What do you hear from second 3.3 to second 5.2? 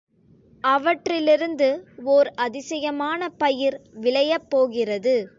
பயிர் விளையப் போகிறது.